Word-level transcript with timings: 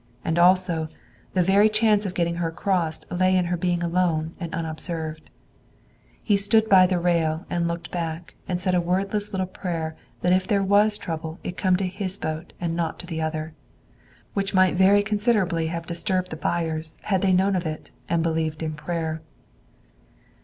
And 0.25 0.39
also, 0.39 0.87
the 1.33 1.43
very 1.43 1.69
chance 1.69 2.07
of 2.07 2.15
getting 2.15 2.37
her 2.37 2.47
across 2.47 3.01
lay 3.11 3.37
in 3.37 3.45
her 3.45 3.55
being 3.55 3.83
alone 3.83 4.33
and 4.39 4.51
unobserved. 4.51 5.21
So 5.25 5.31
he 6.23 6.37
stood 6.37 6.67
by 6.67 6.87
the 6.87 6.97
rail 6.97 7.45
and 7.51 7.67
looked 7.67 7.91
back 7.91 8.33
and 8.47 8.59
said 8.59 8.73
a 8.73 8.81
wordless 8.81 9.31
little 9.31 9.45
prayer 9.45 9.95
that 10.21 10.33
if 10.33 10.47
there 10.47 10.63
was 10.63 10.97
trouble 10.97 11.37
it 11.43 11.55
come 11.55 11.75
to 11.75 11.85
his 11.87 12.17
boat 12.17 12.51
and 12.59 12.75
not 12.75 12.97
to 12.97 13.05
the 13.05 13.21
other. 13.21 13.53
Which 14.33 14.55
might 14.55 14.73
very 14.73 15.03
considerably 15.03 15.67
have 15.67 15.85
disturbed 15.85 16.31
the 16.31 16.35
buyers 16.35 16.97
had 17.03 17.21
they 17.21 17.31
known 17.31 17.55
of 17.55 17.67
it 17.67 17.91
and 18.09 18.23
believed 18.23 18.63
in 18.63 18.73
prayer. 18.73 19.21